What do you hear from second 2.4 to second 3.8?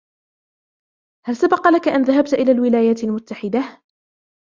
الولايات المتحدة؟